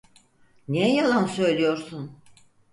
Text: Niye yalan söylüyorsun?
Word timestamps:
Niye 0.67 0.93
yalan 0.95 1.25
söylüyorsun? 1.27 2.17